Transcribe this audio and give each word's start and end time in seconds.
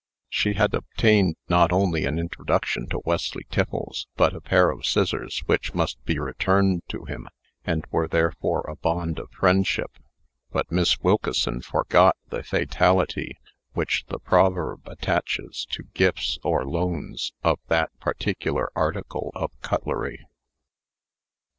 She 0.29 0.53
had 0.53 0.73
obtained 0.73 1.35
not 1.47 1.71
only 1.71 2.05
an 2.05 2.17
introduction 2.17 2.89
to 2.89 3.01
Wesley 3.05 3.45
Tiffles, 3.51 4.07
but 4.15 4.33
a 4.35 4.41
pair 4.41 4.71
of 4.71 4.83
scissors 4.83 5.43
which 5.45 5.75
must 5.75 6.03
be 6.05 6.17
returned 6.17 6.81
to 6.87 7.05
him, 7.05 7.27
and 7.65 7.85
were 7.91 8.07
therefore 8.07 8.61
a 8.67 8.75
bond 8.77 9.19
of 9.19 9.29
friendship. 9.29 9.91
But 10.49 10.71
Miss 10.71 10.99
Wilkeson 11.01 11.61
forgot 11.61 12.17
the 12.29 12.41
fatality 12.41 13.37
which 13.73 14.05
the 14.07 14.17
proverb 14.17 14.87
attaches 14.87 15.67
to 15.69 15.83
gifts 15.93 16.39
or 16.43 16.65
loans 16.65 17.33
of 17.43 17.59
that 17.67 17.91
particular 17.99 18.71
article 18.75 19.29
of 19.35 19.51
cutlery. 19.61 20.25